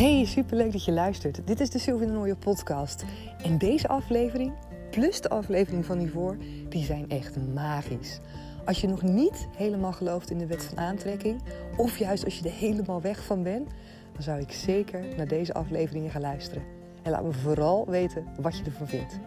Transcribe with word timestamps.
Hey, 0.00 0.24
superleuk 0.24 0.72
dat 0.72 0.84
je 0.84 0.92
luistert. 0.92 1.46
Dit 1.46 1.60
is 1.60 1.70
de 1.70 1.78
Sylvie 1.78 2.06
de 2.06 2.12
Nooie 2.12 2.36
podcast. 2.36 3.04
En 3.42 3.58
deze 3.58 3.88
aflevering, 3.88 4.52
plus 4.90 5.20
de 5.20 5.28
aflevering 5.28 5.84
van 5.84 5.98
hiervoor, 5.98 6.36
die 6.68 6.84
zijn 6.84 7.10
echt 7.10 7.36
magisch. 7.54 8.20
Als 8.64 8.80
je 8.80 8.88
nog 8.88 9.02
niet 9.02 9.48
helemaal 9.56 9.92
gelooft 9.92 10.30
in 10.30 10.38
de 10.38 10.46
wet 10.46 10.64
van 10.64 10.78
aantrekking, 10.78 11.42
of 11.76 11.98
juist 11.98 12.24
als 12.24 12.38
je 12.38 12.44
er 12.44 12.54
helemaal 12.54 13.00
weg 13.00 13.24
van 13.24 13.42
bent, 13.42 13.68
dan 14.12 14.22
zou 14.22 14.40
ik 14.40 14.52
zeker 14.52 15.04
naar 15.16 15.28
deze 15.28 15.54
afleveringen 15.54 16.10
gaan 16.10 16.20
luisteren. 16.20 16.62
En 17.02 17.10
laat 17.10 17.24
me 17.24 17.32
vooral 17.32 17.86
weten 17.86 18.26
wat 18.40 18.56
je 18.58 18.64
ervan 18.64 18.88
vindt. 18.88 19.18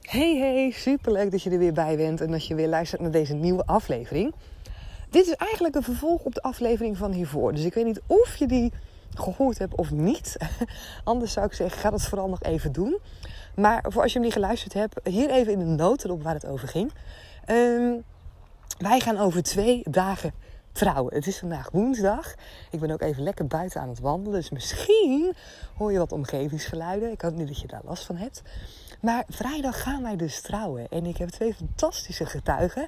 Hey 0.00 0.36
hey, 0.36 0.70
superleuk 0.70 1.30
dat 1.30 1.42
je 1.42 1.50
er 1.50 1.58
weer 1.58 1.72
bij 1.72 1.96
bent 1.96 2.20
en 2.20 2.30
dat 2.30 2.46
je 2.46 2.54
weer 2.54 2.68
luistert 2.68 3.00
naar 3.00 3.10
deze 3.10 3.34
nieuwe 3.34 3.66
aflevering. 3.66 4.34
Dit 5.10 5.26
is 5.26 5.34
eigenlijk 5.34 5.74
een 5.74 5.82
vervolg 5.82 6.22
op 6.22 6.34
de 6.34 6.42
aflevering 6.42 6.96
van 6.96 7.12
hiervoor. 7.12 7.52
Dus 7.52 7.64
ik 7.64 7.74
weet 7.74 7.84
niet 7.84 8.00
of 8.06 8.36
je 8.36 8.46
die 8.46 8.72
gehoord 9.14 9.58
hebt 9.58 9.74
of 9.74 9.90
niet. 9.90 10.36
Anders 11.04 11.32
zou 11.32 11.46
ik 11.46 11.52
zeggen, 11.52 11.80
ga 11.80 11.90
dat 11.90 12.02
vooral 12.02 12.28
nog 12.28 12.42
even 12.42 12.72
doen. 12.72 12.98
Maar 13.54 13.84
voor 13.88 14.02
als 14.02 14.12
je 14.12 14.18
hem 14.18 14.26
niet 14.26 14.36
geluisterd 14.36 14.72
hebt, 14.72 15.00
hier 15.04 15.30
even 15.30 15.52
in 15.52 15.58
de 15.58 15.64
noten 15.64 16.10
op 16.10 16.22
waar 16.22 16.34
het 16.34 16.46
over 16.46 16.68
ging. 16.68 16.92
Ehm, 17.44 17.94
wij 18.78 19.00
gaan 19.00 19.18
over 19.18 19.42
twee 19.42 19.82
dagen 19.90 20.32
trouwen. 20.72 21.14
Het 21.14 21.26
is 21.26 21.38
vandaag 21.38 21.70
woensdag. 21.70 22.34
Ik 22.70 22.80
ben 22.80 22.90
ook 22.90 23.00
even 23.00 23.22
lekker 23.22 23.46
buiten 23.46 23.80
aan 23.80 23.88
het 23.88 24.00
wandelen. 24.00 24.40
Dus 24.40 24.50
misschien 24.50 25.34
hoor 25.76 25.92
je 25.92 25.98
wat 25.98 26.12
omgevingsgeluiden. 26.12 27.10
Ik 27.10 27.20
hoop 27.20 27.34
niet 27.34 27.48
dat 27.48 27.60
je 27.60 27.66
daar 27.66 27.80
last 27.84 28.04
van 28.04 28.16
hebt. 28.16 28.42
Maar 29.00 29.24
vrijdag 29.28 29.82
gaan 29.82 30.02
wij 30.02 30.16
dus 30.16 30.40
trouwen. 30.40 30.88
En 30.88 31.06
ik 31.06 31.16
heb 31.16 31.28
twee 31.28 31.54
fantastische 31.54 32.26
getuigen. 32.26 32.86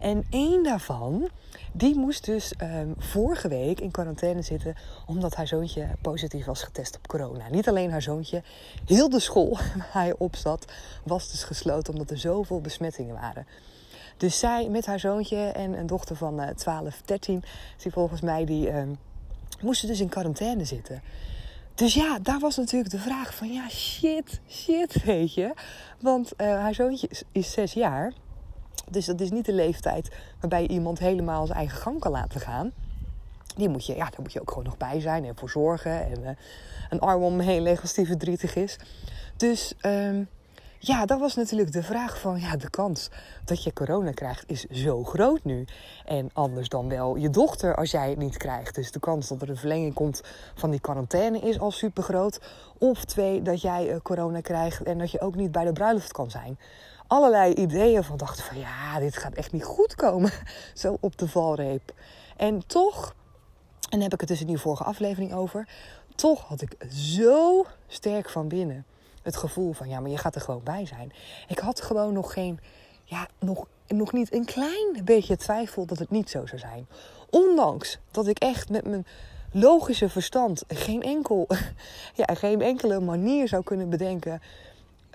En 0.00 0.24
één 0.30 0.62
daarvan, 0.62 1.28
die 1.72 1.96
moest 1.96 2.24
dus 2.24 2.52
um, 2.62 2.94
vorige 2.98 3.48
week 3.48 3.80
in 3.80 3.90
quarantaine 3.90 4.42
zitten 4.42 4.74
omdat 5.06 5.34
haar 5.34 5.46
zoontje 5.46 5.88
positief 6.00 6.44
was 6.44 6.62
getest 6.62 6.96
op 6.96 7.06
corona. 7.06 7.48
Niet 7.50 7.68
alleen 7.68 7.90
haar 7.90 8.02
zoontje, 8.02 8.42
heel 8.86 9.08
de 9.08 9.20
school 9.20 9.50
waar 9.76 9.88
hij 9.92 10.14
op 10.18 10.36
zat 10.36 10.72
was 11.04 11.30
dus 11.30 11.44
gesloten 11.44 11.92
omdat 11.92 12.10
er 12.10 12.18
zoveel 12.18 12.60
besmettingen 12.60 13.14
waren. 13.14 13.46
Dus 14.16 14.38
zij 14.38 14.68
met 14.68 14.86
haar 14.86 15.00
zoontje 15.00 15.36
en 15.36 15.78
een 15.78 15.86
dochter 15.86 16.16
van 16.16 16.40
uh, 16.40 16.48
12, 16.48 17.02
13, 17.04 17.44
die 17.82 17.92
volgens 17.92 18.20
mij, 18.20 18.44
die 18.44 18.68
uh, 18.68 18.82
moesten 19.60 19.88
dus 19.88 20.00
in 20.00 20.08
quarantaine 20.08 20.64
zitten. 20.64 21.02
Dus 21.74 21.94
ja, 21.94 22.18
daar 22.18 22.38
was 22.38 22.56
natuurlijk 22.56 22.90
de 22.90 22.98
vraag 22.98 23.34
van 23.34 23.52
ja, 23.52 23.68
shit, 23.68 24.40
shit, 24.48 25.04
weet 25.04 25.34
je. 25.34 25.52
Want 26.00 26.32
uh, 26.36 26.46
haar 26.46 26.74
zoontje 26.74 27.08
is 27.32 27.52
zes 27.52 27.72
jaar. 27.72 28.12
Dus 28.90 29.06
dat 29.06 29.20
is 29.20 29.30
niet 29.30 29.44
de 29.44 29.52
leeftijd 29.52 30.10
waarbij 30.40 30.62
je 30.62 30.68
iemand 30.68 30.98
helemaal 30.98 31.46
zijn 31.46 31.58
eigen 31.58 31.78
gang 31.78 32.00
kan 32.00 32.12
laten 32.12 32.40
gaan. 32.40 32.72
Die 33.56 33.68
moet 33.68 33.86
je, 33.86 33.96
ja, 33.96 34.04
daar 34.04 34.20
moet 34.20 34.32
je 34.32 34.40
ook 34.40 34.48
gewoon 34.48 34.64
nog 34.64 34.76
bij 34.76 35.00
zijn 35.00 35.24
en 35.24 35.36
voor 35.36 35.50
zorgen. 35.50 36.06
En 36.10 36.20
uh, 36.20 36.28
een 36.90 37.00
arm 37.00 37.40
heen 37.40 37.62
leggen 37.62 37.82
als 37.82 37.94
die 37.94 38.06
verdrietig 38.06 38.56
is. 38.56 38.78
Dus 39.36 39.74
um, 39.82 40.28
ja, 40.86 41.06
dat 41.06 41.20
was 41.20 41.34
natuurlijk 41.34 41.72
de 41.72 41.82
vraag 41.82 42.20
van... 42.20 42.40
ja, 42.40 42.56
de 42.56 42.70
kans 42.70 43.10
dat 43.44 43.62
je 43.62 43.72
corona 43.72 44.10
krijgt 44.10 44.44
is 44.46 44.64
zo 44.64 45.04
groot 45.04 45.44
nu. 45.44 45.64
En 46.04 46.30
anders 46.32 46.68
dan 46.68 46.88
wel 46.88 47.16
je 47.16 47.30
dochter 47.30 47.76
als 47.76 47.90
jij 47.90 48.08
het 48.08 48.18
niet 48.18 48.36
krijgt. 48.36 48.74
Dus 48.74 48.92
de 48.92 49.00
kans 49.00 49.28
dat 49.28 49.42
er 49.42 49.48
een 49.48 49.56
verlenging 49.56 49.94
komt 49.94 50.22
van 50.54 50.70
die 50.70 50.80
quarantaine 50.80 51.38
is 51.38 51.58
al 51.58 51.70
super 51.70 52.02
groot. 52.02 52.40
Of 52.78 53.04
twee, 53.04 53.42
dat 53.42 53.60
jij 53.60 53.90
uh, 53.90 53.96
corona 54.02 54.40
krijgt 54.40 54.82
en 54.82 54.98
dat 54.98 55.10
je 55.10 55.20
ook 55.20 55.34
niet 55.34 55.52
bij 55.52 55.64
de 55.64 55.72
bruiloft 55.72 56.12
kan 56.12 56.30
zijn 56.30 56.58
allerlei 57.06 57.54
ideeën 57.54 58.04
van 58.04 58.16
dachten 58.16 58.44
van 58.44 58.58
ja, 58.58 58.98
dit 58.98 59.16
gaat 59.16 59.34
echt 59.34 59.52
niet 59.52 59.64
goed 59.64 59.94
komen. 59.94 60.32
Zo 60.74 60.96
op 61.00 61.18
de 61.18 61.28
valreep. 61.28 61.92
En 62.36 62.66
toch, 62.66 63.14
en 63.80 63.90
daar 63.90 64.02
heb 64.02 64.12
ik 64.12 64.20
het 64.20 64.28
dus 64.28 64.40
in 64.40 64.46
die 64.46 64.58
vorige 64.58 64.84
aflevering 64.84 65.34
over. 65.34 65.68
Toch 66.14 66.48
had 66.48 66.60
ik 66.60 66.76
zo 66.90 67.66
sterk 67.86 68.28
van 68.28 68.48
binnen 68.48 68.84
het 69.22 69.36
gevoel 69.36 69.72
van 69.72 69.88
ja, 69.88 70.00
maar 70.00 70.10
je 70.10 70.18
gaat 70.18 70.34
er 70.34 70.40
gewoon 70.40 70.62
bij 70.64 70.86
zijn. 70.86 71.12
Ik 71.48 71.58
had 71.58 71.82
gewoon 71.82 72.12
nog 72.12 72.32
geen, 72.32 72.60
ja, 73.04 73.28
nog, 73.38 73.66
nog 73.88 74.12
niet 74.12 74.32
een 74.34 74.44
klein 74.44 75.00
beetje 75.04 75.36
twijfel 75.36 75.86
dat 75.86 75.98
het 75.98 76.10
niet 76.10 76.30
zo 76.30 76.46
zou 76.46 76.58
zijn. 76.58 76.86
Ondanks 77.30 77.98
dat 78.10 78.26
ik 78.26 78.38
echt 78.38 78.70
met 78.70 78.86
mijn 78.86 79.06
logische 79.52 80.08
verstand 80.08 80.64
geen, 80.68 81.02
enkel, 81.02 81.46
ja, 82.20 82.34
geen 82.34 82.62
enkele 82.62 83.00
manier 83.00 83.48
zou 83.48 83.62
kunnen 83.62 83.88
bedenken 83.88 84.42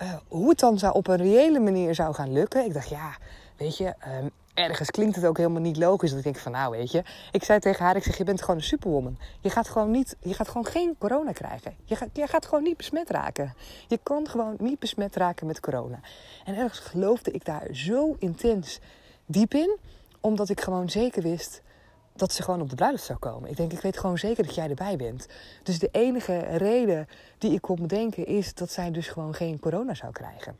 uh, 0.01 0.13
hoe 0.27 0.49
het 0.49 0.59
dan 0.59 0.79
zou 0.79 0.93
op 0.93 1.07
een 1.07 1.17
reële 1.17 1.59
manier 1.59 1.95
zou 1.95 2.13
gaan 2.13 2.33
lukken. 2.33 2.65
Ik 2.65 2.73
dacht, 2.73 2.89
ja, 2.89 3.17
weet 3.57 3.77
je, 3.77 3.93
um, 4.21 4.31
ergens 4.53 4.91
klinkt 4.91 5.15
het 5.15 5.25
ook 5.25 5.37
helemaal 5.37 5.61
niet 5.61 5.77
logisch. 5.77 6.09
Dat 6.09 6.17
ik 6.17 6.23
denk 6.23 6.37
van, 6.37 6.51
nou 6.51 6.71
weet 6.71 6.91
je, 6.91 7.03
ik 7.31 7.43
zei 7.43 7.59
tegen 7.59 7.85
haar, 7.85 7.95
ik 7.95 8.03
zeg, 8.03 8.17
je 8.17 8.23
bent 8.23 8.41
gewoon 8.41 8.55
een 8.55 8.63
superwoman. 8.63 9.17
Je 9.41 9.49
gaat 9.49 9.69
gewoon 9.69 9.91
niet, 9.91 10.15
je 10.19 10.33
gaat 10.33 10.47
gewoon 10.47 10.65
geen 10.65 10.95
corona 10.97 11.31
krijgen. 11.31 11.75
Je 11.83 11.95
gaat, 11.95 12.09
je 12.13 12.27
gaat 12.27 12.45
gewoon 12.45 12.63
niet 12.63 12.77
besmet 12.77 13.09
raken. 13.09 13.53
Je 13.87 13.99
kan 14.03 14.27
gewoon 14.27 14.55
niet 14.59 14.79
besmet 14.79 15.15
raken 15.15 15.47
met 15.47 15.59
corona. 15.59 15.99
En 16.45 16.55
ergens 16.55 16.79
geloofde 16.79 17.31
ik 17.31 17.45
daar 17.45 17.67
zo 17.71 18.15
intens 18.19 18.79
diep 19.25 19.53
in, 19.53 19.77
omdat 20.19 20.49
ik 20.49 20.61
gewoon 20.61 20.89
zeker 20.89 21.21
wist 21.21 21.61
dat 22.19 22.33
ze 22.33 22.43
gewoon 22.43 22.61
op 22.61 22.69
de 22.69 22.75
bruiloft 22.75 23.03
zou 23.03 23.19
komen. 23.19 23.49
Ik 23.49 23.57
denk, 23.57 23.71
ik 23.71 23.81
weet 23.81 23.97
gewoon 23.99 24.17
zeker 24.17 24.45
dat 24.45 24.55
jij 24.55 24.69
erbij 24.69 24.95
bent. 24.95 25.27
Dus 25.63 25.79
de 25.79 25.89
enige 25.91 26.37
reden 26.39 27.07
die 27.37 27.51
ik 27.51 27.61
kon 27.61 27.75
bedenken 27.75 28.25
is 28.25 28.53
dat 28.53 28.71
zij 28.71 28.91
dus 28.91 29.07
gewoon 29.07 29.33
geen 29.33 29.59
corona 29.59 29.93
zou 29.93 30.11
krijgen. 30.11 30.57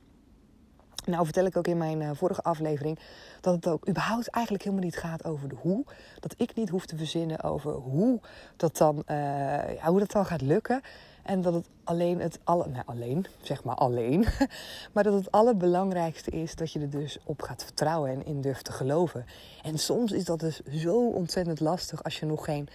Nou 1.06 1.24
vertel 1.24 1.46
ik 1.46 1.58
ook 1.58 1.68
in 1.68 1.78
mijn 1.78 2.02
uh, 2.02 2.10
vorige 2.14 2.42
aflevering 2.42 3.00
dat 3.42 3.56
het 3.56 3.68
ook 3.68 3.90
überhaupt 3.90 4.30
eigenlijk 4.30 4.64
helemaal 4.64 4.86
niet 4.86 4.98
gaat 4.98 5.26
over 5.26 5.50
de 5.50 5.56
hoe. 5.60 5.86
Dat 6.20 6.34
ik 6.38 6.56
niet 6.56 6.70
hoef 6.70 6.86
te 6.86 6.98
verzinnen 6.98 7.44
over 7.44 7.72
hoe 7.72 8.20
dat 8.56 8.78
dan, 8.78 9.04
ja, 9.08 9.86
hoe 9.86 10.00
dat 10.00 10.12
dan 10.12 10.26
gaat 10.26 10.42
lukken. 10.42 10.82
En 11.24 11.42
dat 11.42 11.54
het 11.54 11.68
alleen 11.84 12.20
het 12.20 12.40
alle, 12.44 12.68
nou 12.68 12.84
alleen, 12.86 13.26
zeg 13.42 13.64
maar 13.64 13.76
alleen, 13.76 14.26
maar 14.94 15.04
dat 15.04 15.14
het 15.14 15.32
allerbelangrijkste 15.32 16.32
is 16.32 16.56
dat 16.56 16.72
je 16.72 16.80
er 16.80 16.90
dus 16.90 17.18
op 17.24 17.42
gaat 17.42 17.64
vertrouwen 17.64 18.12
en 18.12 18.26
in 18.26 18.42
durft 18.42 18.66
te 18.66 18.72
geloven. 18.72 19.26
En 19.64 19.78
soms 19.80 20.12
is 20.12 20.26
dat 20.26 20.40
dus 20.40 20.62
zo 20.62 21.10
ontzettend 21.10 21.60
lastig 21.60 22.04
als 22.04 22.20
je 22.20 22.26
nog 22.26 22.46
geen 22.46 22.70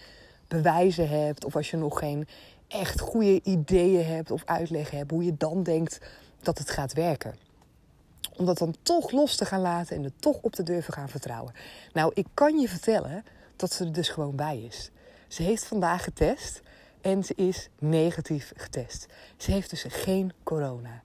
bewijzen 0.49 1.09
hebt 1.09 1.44
of 1.44 1.56
als 1.56 1.71
je 1.71 1.77
nog 1.77 1.99
geen 1.99 2.27
echt 2.69 3.00
goede 3.00 3.41
ideeën 3.43 4.05
hebt 4.06 4.31
of 4.31 4.43
uitleg 4.44 4.91
hebt 4.91 5.11
hoe 5.11 5.25
je 5.25 5.37
dan 5.37 5.62
denkt 5.62 6.00
dat 6.43 6.59
het 6.59 6.71
gaat 6.71 6.93
werken. 6.93 7.34
Om 8.37 8.44
dat 8.44 8.59
dan 8.59 8.75
toch 8.82 9.11
los 9.11 9.37
te 9.37 9.44
gaan 9.44 9.61
laten 9.61 9.97
en 9.97 10.05
er 10.05 10.16
toch 10.16 10.38
op 10.41 10.53
te 10.53 10.62
durven 10.62 10.93
gaan 10.93 11.09
vertrouwen. 11.09 11.55
Nou, 11.93 12.11
ik 12.15 12.26
kan 12.34 12.59
je 12.59 12.69
vertellen 12.69 13.25
dat 13.56 13.72
ze 13.72 13.84
er 13.84 13.93
dus 13.93 14.09
gewoon 14.09 14.37
bij 14.37 14.59
is. 14.59 14.91
Ze 15.28 15.43
heeft 15.43 15.65
vandaag 15.65 16.05
getest 16.05 16.62
en 17.04 17.25
ze 17.25 17.34
is 17.34 17.69
negatief 17.78 18.53
getest. 18.56 19.06
Ze 19.37 19.53
heeft 19.53 19.70
dus 19.70 19.84
geen 19.88 20.32
corona. 20.42 21.03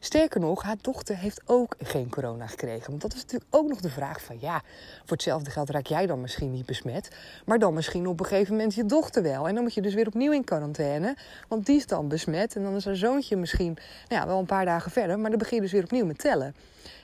Sterker 0.00 0.40
nog, 0.40 0.62
haar 0.62 0.76
dochter 0.80 1.16
heeft 1.16 1.40
ook 1.44 1.74
geen 1.78 2.10
corona 2.10 2.46
gekregen. 2.46 2.90
Want 2.90 3.02
dat 3.02 3.14
is 3.14 3.20
natuurlijk 3.20 3.54
ook 3.54 3.68
nog 3.68 3.80
de 3.80 3.90
vraag 3.90 4.20
van 4.20 4.36
ja, 4.40 4.62
voor 4.98 5.16
hetzelfde 5.16 5.50
geld 5.50 5.70
raak 5.70 5.86
jij 5.86 6.06
dan 6.06 6.20
misschien 6.20 6.52
niet 6.52 6.66
besmet. 6.66 7.08
Maar 7.44 7.58
dan 7.58 7.74
misschien 7.74 8.06
op 8.06 8.20
een 8.20 8.26
gegeven 8.26 8.54
moment 8.54 8.74
je 8.74 8.84
dochter 8.84 9.22
wel. 9.22 9.48
En 9.48 9.54
dan 9.54 9.62
moet 9.62 9.74
je 9.74 9.82
dus 9.82 9.94
weer 9.94 10.06
opnieuw 10.06 10.32
in 10.32 10.44
quarantaine. 10.44 11.16
Want 11.48 11.66
die 11.66 11.76
is 11.76 11.86
dan 11.86 12.08
besmet. 12.08 12.56
En 12.56 12.62
dan 12.62 12.74
is 12.74 12.84
haar 12.84 12.96
zoontje 12.96 13.36
misschien 13.36 13.78
nou 14.08 14.20
ja, 14.20 14.26
wel 14.26 14.38
een 14.38 14.46
paar 14.46 14.64
dagen 14.64 14.90
verder. 14.90 15.18
Maar 15.18 15.30
dan 15.30 15.38
begin 15.38 15.56
je 15.56 15.62
dus 15.62 15.72
weer 15.72 15.84
opnieuw 15.84 16.06
met 16.06 16.18
tellen. 16.18 16.54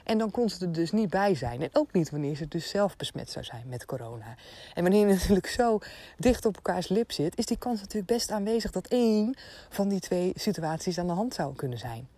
En 0.04 0.18
dan 0.18 0.30
kon 0.30 0.48
ze 0.48 0.64
er 0.64 0.72
dus 0.72 0.92
niet 0.92 1.10
bij 1.10 1.34
zijn. 1.34 1.62
En 1.62 1.68
ook 1.72 1.92
niet 1.92 2.10
wanneer 2.10 2.36
ze 2.36 2.48
dus 2.48 2.68
zelf 2.68 2.96
besmet 2.96 3.30
zou 3.30 3.44
zijn 3.44 3.64
met 3.66 3.84
corona. 3.84 4.34
En 4.74 4.82
wanneer 4.82 5.06
je 5.08 5.14
natuurlijk 5.14 5.46
zo 5.46 5.78
dicht 6.16 6.46
op 6.46 6.54
elkaars 6.56 6.88
lip 6.88 7.12
zit, 7.12 7.38
is 7.38 7.46
die 7.46 7.58
kans 7.58 7.80
natuurlijk 7.80 8.12
best 8.12 8.30
aanwezig 8.30 8.70
dat 8.70 8.86
één 8.86 9.34
van 9.68 9.88
die 9.88 10.00
twee 10.00 10.32
situaties 10.34 10.98
aan 10.98 11.06
de 11.06 11.12
hand 11.12 11.34
zou 11.34 11.54
kunnen 11.54 11.78
zijn. 11.78 12.08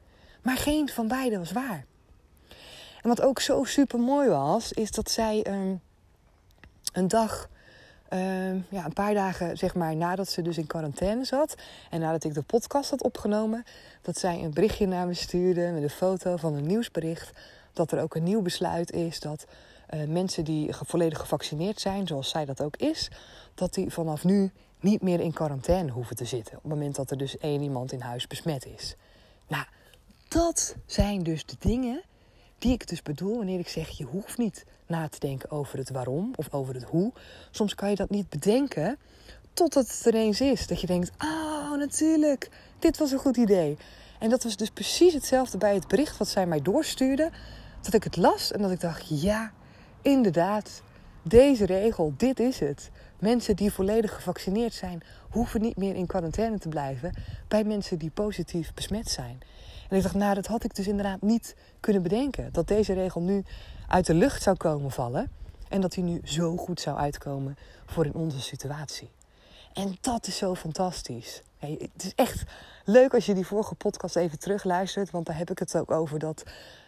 Maar 0.44 0.56
geen 0.56 0.88
van 0.88 1.08
beide 1.08 1.38
was 1.38 1.52
waar. 1.52 1.84
En 3.02 3.08
wat 3.08 3.20
ook 3.20 3.40
zo 3.40 3.64
super 3.64 3.98
mooi 3.98 4.28
was, 4.28 4.72
is 4.72 4.90
dat 4.90 5.10
zij 5.10 5.46
een 6.92 7.08
dag, 7.08 7.48
um, 8.12 8.66
ja, 8.68 8.84
een 8.84 8.92
paar 8.92 9.14
dagen 9.14 9.56
zeg 9.56 9.74
maar 9.74 9.96
nadat 9.96 10.28
ze 10.28 10.42
dus 10.42 10.58
in 10.58 10.66
quarantaine 10.66 11.24
zat 11.24 11.54
en 11.90 12.00
nadat 12.00 12.24
ik 12.24 12.34
de 12.34 12.42
podcast 12.42 12.90
had 12.90 13.02
opgenomen, 13.02 13.64
dat 14.02 14.18
zij 14.18 14.42
een 14.42 14.54
berichtje 14.54 14.86
naar 14.86 15.06
me 15.06 15.14
stuurde 15.14 15.70
met 15.70 15.82
een 15.82 15.90
foto 15.90 16.36
van 16.36 16.54
een 16.54 16.66
nieuwsbericht 16.66 17.30
dat 17.72 17.92
er 17.92 18.00
ook 18.00 18.14
een 18.14 18.22
nieuw 18.22 18.42
besluit 18.42 18.92
is 18.92 19.20
dat 19.20 19.46
uh, 19.94 20.08
mensen 20.08 20.44
die 20.44 20.74
volledig 20.74 21.18
gevaccineerd 21.18 21.80
zijn, 21.80 22.06
zoals 22.06 22.28
zij 22.28 22.44
dat 22.44 22.62
ook 22.62 22.76
is, 22.76 23.10
dat 23.54 23.74
die 23.74 23.90
vanaf 23.90 24.24
nu 24.24 24.50
niet 24.80 25.02
meer 25.02 25.20
in 25.20 25.32
quarantaine 25.32 25.90
hoeven 25.90 26.16
te 26.16 26.24
zitten. 26.24 26.56
Op 26.56 26.62
het 26.62 26.72
moment 26.72 26.94
dat 26.94 27.10
er 27.10 27.16
dus 27.16 27.38
één 27.38 27.62
iemand 27.62 27.92
in 27.92 28.00
huis 28.00 28.26
besmet 28.26 28.66
is. 28.66 28.96
Nou, 29.48 29.64
dat 30.34 30.76
zijn 30.86 31.22
dus 31.22 31.46
de 31.46 31.56
dingen 31.58 32.02
die 32.58 32.72
ik 32.72 32.88
dus 32.88 33.02
bedoel 33.02 33.36
wanneer 33.36 33.58
ik 33.58 33.68
zeg: 33.68 33.88
je 33.88 34.04
hoeft 34.04 34.38
niet 34.38 34.64
na 34.86 35.08
te 35.08 35.18
denken 35.18 35.50
over 35.50 35.78
het 35.78 35.90
waarom 35.90 36.32
of 36.36 36.52
over 36.52 36.74
het 36.74 36.84
hoe. 36.84 37.12
Soms 37.50 37.74
kan 37.74 37.90
je 37.90 37.96
dat 37.96 38.10
niet 38.10 38.28
bedenken 38.28 38.98
totdat 39.52 39.88
het 39.88 40.06
er 40.06 40.14
eens 40.14 40.40
is. 40.40 40.66
Dat 40.66 40.80
je 40.80 40.86
denkt: 40.86 41.10
oh, 41.18 41.76
natuurlijk, 41.76 42.50
dit 42.78 42.98
was 42.98 43.12
een 43.12 43.18
goed 43.18 43.36
idee. 43.36 43.76
En 44.18 44.30
dat 44.30 44.42
was 44.42 44.56
dus 44.56 44.70
precies 44.70 45.14
hetzelfde 45.14 45.58
bij 45.58 45.74
het 45.74 45.88
bericht 45.88 46.16
wat 46.16 46.28
zij 46.28 46.46
mij 46.46 46.62
doorstuurde. 46.62 47.30
Dat 47.80 47.94
ik 47.94 48.04
het 48.04 48.16
las 48.16 48.52
en 48.52 48.62
dat 48.62 48.70
ik 48.70 48.80
dacht: 48.80 49.22
ja, 49.22 49.52
inderdaad, 50.02 50.82
deze 51.22 51.66
regel, 51.66 52.14
dit 52.16 52.40
is 52.40 52.58
het. 52.58 52.90
Mensen 53.18 53.56
die 53.56 53.72
volledig 53.72 54.14
gevaccineerd 54.14 54.74
zijn, 54.74 55.02
hoeven 55.30 55.60
niet 55.60 55.76
meer 55.76 55.94
in 55.94 56.06
quarantaine 56.06 56.58
te 56.58 56.68
blijven 56.68 57.14
bij 57.48 57.64
mensen 57.64 57.98
die 57.98 58.10
positief 58.10 58.74
besmet 58.74 59.10
zijn. 59.10 59.42
En 59.94 60.00
ik 60.00 60.06
dacht, 60.06 60.18
nou, 60.18 60.34
dat 60.34 60.46
had 60.46 60.64
ik 60.64 60.74
dus 60.74 60.86
inderdaad 60.88 61.22
niet 61.22 61.56
kunnen 61.80 62.02
bedenken. 62.02 62.52
Dat 62.52 62.68
deze 62.68 62.92
regel 62.92 63.20
nu 63.20 63.44
uit 63.88 64.06
de 64.06 64.14
lucht 64.14 64.42
zou 64.42 64.56
komen 64.56 64.90
vallen. 64.90 65.30
En 65.68 65.80
dat 65.80 65.92
die 65.92 66.04
nu 66.04 66.20
zo 66.24 66.56
goed 66.56 66.80
zou 66.80 66.96
uitkomen 66.96 67.56
voor 67.86 68.04
in 68.04 68.14
onze 68.14 68.40
situatie. 68.40 69.10
En 69.74 69.96
dat 70.00 70.26
is 70.26 70.36
zo 70.36 70.54
fantastisch. 70.54 71.42
het 71.58 72.04
is 72.04 72.14
echt 72.14 72.42
leuk 72.84 73.14
als 73.14 73.26
je 73.26 73.34
die 73.34 73.46
vorige 73.46 73.74
podcast 73.74 74.16
even 74.16 74.38
terugluistert. 74.38 75.10
Want 75.10 75.26
daar 75.26 75.38
heb 75.38 75.50
ik 75.50 75.58
het 75.58 75.76
ook 75.76 75.90
over 75.90 76.18
dat 76.18 76.44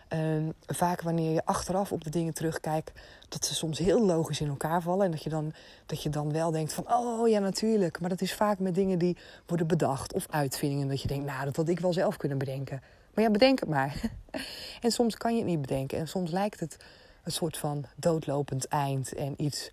uh, 0.08 0.48
vaak 0.66 1.00
wanneer 1.00 1.32
je 1.32 1.44
achteraf 1.44 1.92
op 1.92 2.04
de 2.04 2.10
dingen 2.10 2.34
terugkijkt, 2.34 2.92
dat 3.28 3.44
ze 3.44 3.54
soms 3.54 3.78
heel 3.78 4.06
logisch 4.06 4.40
in 4.40 4.48
elkaar 4.48 4.82
vallen. 4.82 5.04
En 5.04 5.10
dat 5.10 5.22
je, 5.22 5.30
dan, 5.30 5.52
dat 5.86 6.02
je 6.02 6.08
dan 6.08 6.32
wel 6.32 6.50
denkt 6.50 6.72
van, 6.72 6.92
oh 6.92 7.28
ja 7.28 7.38
natuurlijk. 7.38 8.00
Maar 8.00 8.10
dat 8.10 8.20
is 8.20 8.34
vaak 8.34 8.58
met 8.58 8.74
dingen 8.74 8.98
die 8.98 9.16
worden 9.46 9.66
bedacht 9.66 10.12
of 10.12 10.26
uitvindingen. 10.30 10.88
Dat 10.88 11.02
je 11.02 11.08
denkt, 11.08 11.26
nou 11.26 11.44
dat 11.44 11.56
had 11.56 11.68
ik 11.68 11.80
wel 11.80 11.92
zelf 11.92 12.16
kunnen 12.16 12.38
bedenken. 12.38 12.82
Maar 13.14 13.24
ja, 13.24 13.30
bedenk 13.30 13.60
het 13.60 13.68
maar. 13.68 14.00
en 14.82 14.90
soms 14.90 15.16
kan 15.16 15.32
je 15.32 15.38
het 15.38 15.48
niet 15.48 15.60
bedenken. 15.60 15.98
En 15.98 16.08
soms 16.08 16.30
lijkt 16.30 16.60
het 16.60 16.76
een 17.22 17.32
soort 17.32 17.56
van 17.56 17.84
doodlopend 17.96 18.68
eind. 18.68 19.14
En 19.14 19.34
iets 19.36 19.70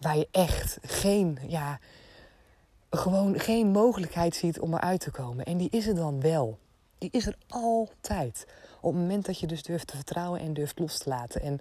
waar 0.00 0.16
je 0.16 0.28
echt 0.30 0.78
geen, 0.82 1.38
ja, 1.48 1.78
gewoon 2.96 3.38
geen 3.38 3.66
mogelijkheid 3.70 4.34
ziet 4.34 4.60
om 4.60 4.74
eruit 4.74 5.00
te 5.00 5.10
komen. 5.10 5.44
En 5.44 5.56
die 5.56 5.70
is 5.70 5.86
er 5.86 5.94
dan 5.94 6.20
wel. 6.20 6.58
Die 6.98 7.08
is 7.12 7.26
er 7.26 7.36
altijd. 7.48 8.46
Op 8.80 8.92
het 8.92 9.02
moment 9.02 9.26
dat 9.26 9.38
je 9.38 9.46
dus 9.46 9.62
durft 9.62 9.86
te 9.86 9.96
vertrouwen 9.96 10.40
en 10.40 10.54
durft 10.54 10.78
los 10.78 10.98
te 10.98 11.08
laten. 11.08 11.40
En 11.40 11.60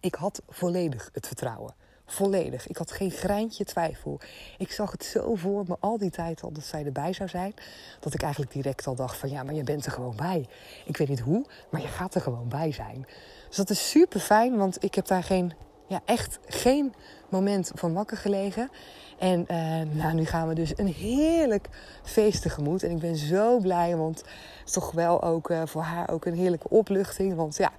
ik 0.00 0.14
had 0.14 0.42
volledig 0.48 1.10
het 1.12 1.26
vertrouwen. 1.26 1.74
Volledig. 2.06 2.66
Ik 2.66 2.76
had 2.76 2.90
geen 2.92 3.10
greintje 3.10 3.64
twijfel. 3.64 4.20
Ik 4.58 4.72
zag 4.72 4.90
het 4.90 5.04
zo 5.04 5.34
voor 5.34 5.64
me 5.68 5.76
al 5.80 5.98
die 5.98 6.10
tijd 6.10 6.42
al 6.42 6.52
dat 6.52 6.64
zij 6.64 6.84
erbij 6.84 7.12
zou 7.12 7.28
zijn. 7.28 7.54
Dat 8.00 8.14
ik 8.14 8.22
eigenlijk 8.22 8.52
direct 8.52 8.86
al 8.86 8.94
dacht 8.94 9.16
van 9.16 9.30
ja, 9.30 9.42
maar 9.42 9.54
je 9.54 9.64
bent 9.64 9.86
er 9.86 9.92
gewoon 9.92 10.16
bij. 10.16 10.48
Ik 10.84 10.96
weet 10.96 11.08
niet 11.08 11.20
hoe, 11.20 11.46
maar 11.70 11.80
je 11.80 11.88
gaat 11.88 12.14
er 12.14 12.20
gewoon 12.20 12.48
bij 12.48 12.72
zijn. 12.72 13.06
Dus 13.48 13.56
dat 13.56 13.70
is 13.70 13.90
super 13.90 14.20
fijn, 14.20 14.56
want 14.56 14.84
ik 14.84 14.94
heb 14.94 15.06
daar 15.06 15.22
geen, 15.22 15.52
ja, 15.86 16.00
echt 16.04 16.38
geen 16.46 16.94
moment 17.28 17.70
van 17.74 17.92
wakker 17.92 18.16
gelegen. 18.16 18.70
En 19.18 19.46
uh, 19.50 19.56
nou, 20.02 20.14
nu 20.14 20.24
gaan 20.24 20.48
we 20.48 20.54
dus 20.54 20.78
een 20.78 20.92
heerlijk 20.92 21.68
feest 22.02 22.42
tegemoet. 22.42 22.82
En 22.82 22.90
ik 22.90 22.98
ben 22.98 23.16
zo 23.16 23.58
blij, 23.58 23.96
want 23.96 24.18
het 24.18 24.28
is 24.64 24.72
toch 24.72 24.90
wel 24.90 25.22
ook 25.22 25.50
uh, 25.50 25.62
voor 25.64 25.82
haar 25.82 26.10
ook 26.10 26.24
een 26.24 26.34
heerlijke 26.34 26.68
opluchting. 26.68 27.34
Want 27.34 27.56
ja, 27.56 27.72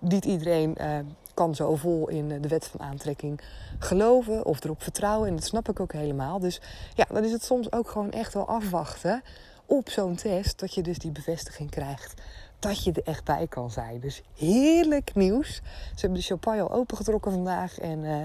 niet 0.00 0.24
iedereen 0.24 0.74
uh, 0.80 0.98
kan 1.34 1.54
zo 1.54 1.76
vol 1.76 2.08
in 2.08 2.28
de 2.42 2.48
wet 2.48 2.66
van 2.66 2.80
aantrekking 2.80 3.40
geloven 3.78 4.44
of 4.44 4.64
erop 4.64 4.82
vertrouwen. 4.82 5.28
En 5.28 5.34
dat 5.34 5.44
snap 5.44 5.68
ik 5.68 5.80
ook 5.80 5.92
helemaal. 5.92 6.38
Dus 6.38 6.60
ja, 6.94 7.04
dan 7.12 7.24
is 7.24 7.32
het 7.32 7.44
soms 7.44 7.72
ook 7.72 7.88
gewoon 7.88 8.10
echt 8.10 8.34
wel 8.34 8.48
afwachten 8.48 9.22
op 9.66 9.88
zo'n 9.88 10.14
test. 10.14 10.58
Dat 10.58 10.74
je 10.74 10.82
dus 10.82 10.98
die 10.98 11.10
bevestiging 11.10 11.70
krijgt 11.70 12.14
dat 12.58 12.84
je 12.84 12.92
er 12.92 13.02
echt 13.04 13.24
bij 13.24 13.46
kan 13.46 13.70
zijn. 13.70 14.00
Dus 14.00 14.22
heerlijk 14.36 15.14
nieuws. 15.14 15.54
Ze 15.94 16.00
hebben 16.00 16.18
de 16.18 16.24
champagne 16.24 16.62
al 16.62 16.72
opengetrokken 16.72 17.32
vandaag. 17.32 17.78
En 17.78 17.98
uh, 18.02 18.22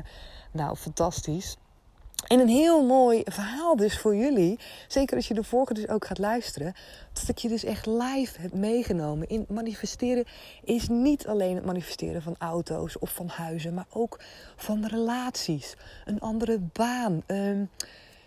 nou, 0.51 0.75
fantastisch. 0.75 1.57
En 2.28 2.39
een 2.39 2.48
heel 2.48 2.86
mooi 2.86 3.22
verhaal 3.25 3.75
dus 3.75 4.00
voor 4.00 4.16
jullie. 4.16 4.60
Zeker 4.88 5.16
als 5.16 5.28
je 5.28 5.33
de 5.33 5.44
vorige 5.44 5.74
dus 5.74 5.88
ook 5.88 6.06
gaat 6.06 6.18
luisteren. 6.18 6.74
Dat 7.13 7.28
ik 7.28 7.38
je 7.38 7.50
dus 7.50 7.63
echt 7.63 7.86
live 7.86 8.42
heb 8.42 8.54
meegenomen. 8.54 9.28
In 9.28 9.45
manifesteren 9.50 10.25
is 10.63 10.88
niet 10.88 11.28
alleen 11.28 11.56
het 11.56 11.66
manifesteren 11.66 12.22
van 12.22 12.36
auto's 12.38 13.00
of 13.00 13.13
van 13.13 13.28
huizen. 13.28 13.74
Maar 13.74 13.88
ook 13.89 14.19
van 14.56 14.86
relaties. 14.86 15.75
Een 16.06 16.19
andere 16.19 16.60
baan. 16.60 17.24
Um, 17.28 17.69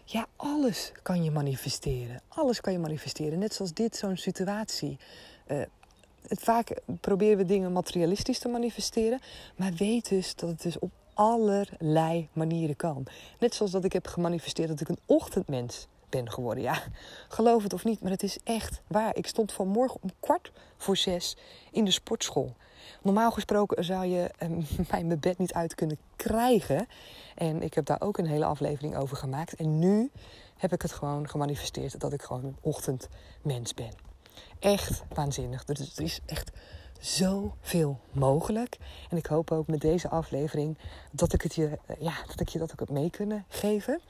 ja, 0.05 0.27
alles 0.37 0.93
kan 1.03 1.25
je 1.25 1.31
manifesteren. 1.31 2.21
Alles 2.29 2.61
kan 2.61 2.73
je 2.73 2.79
manifesteren. 2.79 3.39
Net 3.39 3.55
zoals 3.55 3.73
dit, 3.73 3.97
zo'n 3.97 4.17
situatie. 4.17 4.99
Het, 5.47 5.69
vaak 6.29 6.81
proberen 7.01 7.37
we 7.37 7.45
dingen 7.45 7.73
materialistisch 7.73 8.39
te 8.39 8.49
manifesteren. 8.49 9.21
Maar 9.57 9.73
weet 9.73 10.09
dus 10.09 10.35
dat 10.35 10.49
het 10.49 10.63
dus 10.63 10.79
op 10.79 10.91
allerlei 11.15 12.29
manieren 12.33 12.77
kan. 12.77 13.07
Net 13.39 13.55
zoals 13.55 13.73
dat 13.73 13.85
ik 13.85 13.93
heb 13.93 14.07
gemanifesteerd 14.07 14.69
dat 14.69 14.81
ik 14.81 14.89
een 14.89 14.99
ochtendmens 15.07 15.87
ben 16.09 16.31
geworden. 16.31 16.63
Ja, 16.63 16.83
geloof 17.29 17.63
het 17.63 17.73
of 17.73 17.85
niet, 17.85 18.01
maar 18.01 18.11
het 18.11 18.23
is 18.23 18.39
echt 18.45 18.83
waar. 18.87 19.17
Ik 19.17 19.27
stond 19.27 19.53
vanmorgen 19.53 20.03
om 20.03 20.11
kwart 20.21 20.53
voor 20.77 20.97
zes 20.97 21.37
in 21.71 21.85
de 21.85 21.91
sportschool. 21.91 22.55
Normaal 23.03 23.31
gesproken 23.31 23.85
zou 23.85 24.07
je 24.07 24.31
eh, 24.39 24.49
mij 24.91 25.05
mijn 25.05 25.21
bed 25.21 25.39
niet 25.39 25.53
uit 25.53 25.75
kunnen 25.75 25.99
krijgen. 26.17 26.87
En 27.35 27.63
ik 27.63 27.75
heb 27.75 27.85
daar 27.85 28.01
ook 28.01 28.19
een 28.19 28.27
hele 28.27 28.45
aflevering 28.45 28.97
over 28.97 29.17
gemaakt. 29.17 29.55
En 29.55 29.79
nu 29.79 30.11
heb 30.57 30.73
ik 30.73 30.83
het 30.83 30.93
gewoon 30.93 31.29
gemanifesteerd 31.29 32.01
dat 32.01 32.13
ik 32.13 32.23
gewoon 32.23 32.45
een 32.45 32.57
ochtendmens 32.61 33.75
ben. 33.75 34.04
Echt 34.59 35.03
waanzinnig. 35.15 35.69
Er 35.69 35.81
is 35.97 36.21
echt 36.27 36.51
zoveel 37.01 38.01
mogelijk. 38.13 38.77
En 39.11 39.17
ik 39.17 39.27
hoop 39.27 39.51
ook 39.51 39.67
met 39.67 39.81
deze 39.81 40.09
aflevering 40.09 40.79
dat 41.11 41.33
ik, 41.33 41.43
het 41.43 41.55
je, 41.55 41.79
ja, 41.99 42.15
dat 42.27 42.41
ik 42.41 42.49
je 42.49 42.59
dat 42.59 42.73
ook 42.73 42.79
heb 42.79 42.91
mee 42.91 43.11
kunnen 43.11 43.45
geven. 43.49 44.01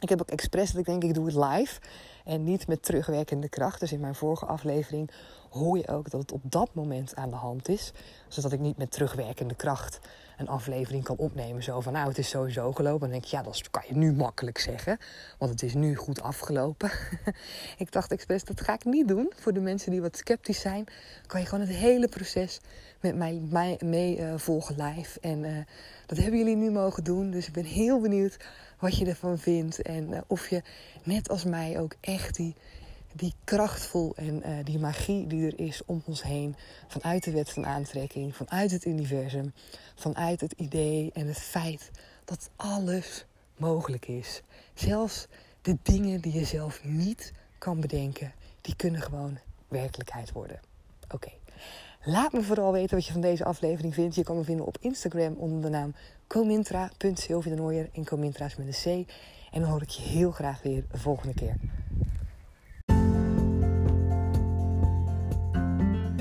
Ik 0.00 0.08
heb 0.08 0.20
ook 0.20 0.30
expres 0.30 0.70
dat 0.70 0.80
ik 0.80 0.86
denk, 0.86 1.02
ik 1.04 1.14
doe 1.14 1.26
het 1.26 1.34
live 1.34 1.80
en 2.24 2.44
niet 2.44 2.66
met 2.66 2.82
terugwerkende 2.82 3.48
kracht. 3.48 3.80
Dus 3.80 3.92
in 3.92 4.00
mijn 4.00 4.14
vorige 4.14 4.46
aflevering 4.46 5.10
hoor 5.50 5.78
je 5.78 5.88
ook 5.88 6.10
dat 6.10 6.20
het 6.20 6.32
op 6.32 6.42
dat 6.42 6.74
moment 6.74 7.16
aan 7.16 7.30
de 7.30 7.36
hand 7.36 7.68
is. 7.68 7.92
Zodat 8.28 8.52
ik 8.52 8.60
niet 8.60 8.76
met 8.76 8.90
terugwerkende 8.90 9.54
kracht 9.54 10.00
een 10.38 10.48
aflevering 10.48 11.04
kan 11.04 11.16
opnemen. 11.16 11.62
Zo 11.62 11.80
van, 11.80 11.92
nou, 11.92 12.08
het 12.08 12.18
is 12.18 12.28
sowieso 12.28 12.72
gelopen. 12.72 13.00
Dan 13.00 13.10
denk 13.10 13.24
je, 13.24 13.36
ja, 13.36 13.42
dat 13.42 13.70
kan 13.70 13.82
je 13.88 13.96
nu 13.96 14.12
makkelijk 14.12 14.58
zeggen. 14.58 14.98
Want 15.38 15.50
het 15.50 15.62
is 15.62 15.74
nu 15.74 15.96
goed 15.96 16.22
afgelopen. 16.22 16.90
ik 17.78 17.92
dacht 17.92 18.12
expres, 18.12 18.44
dat 18.44 18.60
ga 18.60 18.74
ik 18.74 18.84
niet 18.84 19.08
doen. 19.08 19.32
Voor 19.36 19.52
de 19.52 19.60
mensen 19.60 19.90
die 19.90 20.00
wat 20.00 20.16
sceptisch 20.16 20.60
zijn, 20.60 20.84
kan 21.26 21.40
je 21.40 21.46
gewoon 21.46 21.66
het 21.66 21.76
hele 21.76 22.08
proces 22.08 22.60
met 23.00 23.16
mij, 23.16 23.78
mee 23.84 24.18
uh, 24.18 24.34
volgen 24.36 24.82
live. 24.82 25.20
En 25.20 25.44
uh, 25.44 25.56
dat 26.06 26.18
hebben 26.18 26.38
jullie 26.38 26.56
nu 26.56 26.70
mogen 26.70 27.04
doen. 27.04 27.30
Dus 27.30 27.46
ik 27.46 27.52
ben 27.52 27.64
heel 27.64 28.00
benieuwd 28.00 28.36
wat 28.80 28.96
je 28.96 29.06
ervan 29.06 29.38
vindt. 29.38 29.82
En 29.82 30.10
uh, 30.10 30.18
of 30.26 30.48
je, 30.48 30.62
net 31.02 31.28
als 31.28 31.44
mij, 31.44 31.80
ook 31.80 31.94
echt 32.00 32.36
die 32.36 32.54
die 33.12 33.34
krachtvol 33.44 34.12
en 34.16 34.48
uh, 34.48 34.64
die 34.64 34.78
magie 34.78 35.26
die 35.26 35.46
er 35.46 35.58
is 35.58 35.82
om 35.84 36.02
ons 36.06 36.22
heen. 36.22 36.56
Vanuit 36.88 37.24
de 37.24 37.30
wet 37.30 37.50
van 37.50 37.66
aantrekking, 37.66 38.36
vanuit 38.36 38.70
het 38.70 38.84
universum, 38.84 39.52
vanuit 39.94 40.40
het 40.40 40.52
idee 40.52 41.10
en 41.12 41.26
het 41.26 41.38
feit 41.38 41.90
dat 42.24 42.50
alles 42.56 43.24
mogelijk 43.56 44.08
is. 44.08 44.42
Zelfs 44.74 45.26
de 45.62 45.76
dingen 45.82 46.20
die 46.20 46.32
je 46.32 46.44
zelf 46.44 46.84
niet 46.84 47.32
kan 47.58 47.80
bedenken, 47.80 48.32
die 48.60 48.76
kunnen 48.76 49.00
gewoon 49.00 49.38
werkelijkheid 49.68 50.32
worden. 50.32 50.60
Oké. 51.10 51.30
Laat 52.04 52.32
me 52.32 52.42
vooral 52.42 52.72
weten 52.72 52.96
wat 52.96 53.06
je 53.06 53.12
van 53.12 53.20
deze 53.20 53.44
aflevering 53.44 53.94
vindt. 53.94 54.14
Je 54.14 54.22
kan 54.22 54.36
me 54.36 54.44
vinden 54.44 54.66
op 54.66 54.76
Instagram 54.80 55.34
onder 55.36 55.62
de 55.62 55.68
naam 55.68 55.94
comintra.sylvie 56.26 57.88
en 57.92 58.04
Comintra's 58.04 58.56
met 58.56 58.66
een 58.66 59.04
C. 59.04 59.10
En 59.50 59.60
dan 59.60 59.70
hoor 59.70 59.82
ik 59.82 59.88
je 59.88 60.02
heel 60.02 60.30
graag 60.30 60.62
weer 60.62 60.84
de 60.90 60.98
volgende 60.98 61.34
keer. 61.34 61.56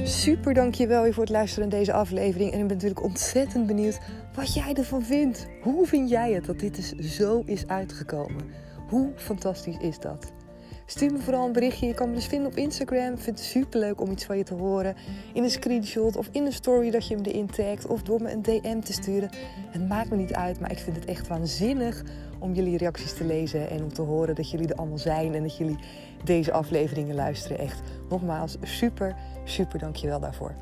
Super 0.03 0.53
dankjewel 0.53 1.03
weer 1.03 1.13
voor 1.13 1.23
het 1.23 1.31
luisteren 1.31 1.69
naar 1.69 1.79
deze 1.79 1.93
aflevering. 1.93 2.51
En 2.51 2.59
ik 2.59 2.67
ben 2.67 2.75
natuurlijk 2.75 3.03
ontzettend 3.03 3.67
benieuwd 3.67 3.99
wat 4.35 4.53
jij 4.53 4.73
ervan 4.73 5.03
vindt. 5.03 5.47
Hoe 5.61 5.87
vind 5.87 6.09
jij 6.09 6.31
het 6.31 6.45
dat 6.45 6.59
dit 6.59 6.75
dus 6.75 7.15
zo 7.15 7.41
is 7.45 7.67
uitgekomen? 7.67 8.51
Hoe 8.89 9.11
fantastisch 9.15 9.77
is 9.77 9.99
dat? 9.99 10.31
Stuur 10.89 11.11
me 11.11 11.19
vooral 11.19 11.45
een 11.45 11.51
berichtje. 11.51 11.87
Je 11.87 11.93
kan 11.93 12.09
me 12.09 12.15
dus 12.15 12.25
vinden 12.25 12.51
op 12.51 12.57
Instagram. 12.57 13.13
Ik 13.13 13.19
vind 13.19 13.39
het 13.39 13.47
super 13.47 13.79
leuk 13.79 14.01
om 14.01 14.11
iets 14.11 14.25
van 14.25 14.37
je 14.37 14.43
te 14.43 14.53
horen. 14.53 14.95
In 15.33 15.43
een 15.43 15.49
screenshot 15.49 16.15
of 16.15 16.29
in 16.31 16.45
een 16.45 16.53
story 16.53 16.91
dat 16.91 17.07
je 17.07 17.15
me 17.15 17.21
erin 17.23 17.49
tagt. 17.49 17.87
Of 17.87 18.01
door 18.01 18.21
me 18.21 18.31
een 18.31 18.41
DM 18.41 18.79
te 18.79 18.93
sturen. 18.93 19.29
Het 19.69 19.87
maakt 19.87 20.09
me 20.09 20.15
niet 20.15 20.33
uit, 20.33 20.59
maar 20.59 20.71
ik 20.71 20.77
vind 20.77 20.95
het 20.95 21.05
echt 21.05 21.27
waanzinnig 21.27 22.03
om 22.39 22.53
jullie 22.53 22.77
reacties 22.77 23.13
te 23.13 23.25
lezen. 23.25 23.69
En 23.69 23.83
om 23.83 23.93
te 23.93 24.01
horen 24.01 24.35
dat 24.35 24.51
jullie 24.51 24.67
er 24.67 24.75
allemaal 24.75 24.97
zijn. 24.97 25.35
En 25.35 25.41
dat 25.41 25.57
jullie 25.57 25.77
deze 26.23 26.51
afleveringen 26.51 27.15
luisteren. 27.15 27.59
Echt 27.59 27.81
nogmaals 28.09 28.57
super, 28.61 29.15
super 29.43 29.79
dankjewel 29.79 30.19
daarvoor. 30.19 30.55